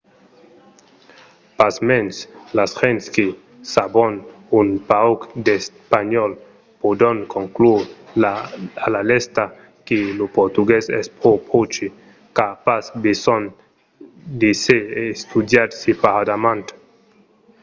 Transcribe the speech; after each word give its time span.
pasmens 1.57 2.15
las 2.57 2.71
gents 2.79 3.05
que 3.15 3.25
sabon 3.73 4.13
un 4.59 4.69
pauc 4.89 5.19
d'espanhòl 5.45 6.31
pòdon 6.81 7.17
conclure 7.35 7.85
a 8.85 8.87
la 8.95 9.01
lèsta 9.11 9.43
que 9.87 9.99
lo 10.19 10.25
portugués 10.37 10.85
es 10.99 11.05
pro 11.19 11.31
pròche 11.47 11.87
qu'a 12.35 12.49
pas 12.65 12.85
besonh 13.05 13.47
d'èsser 14.39 14.81
estudiat 15.13 15.69
separadament 15.85 16.65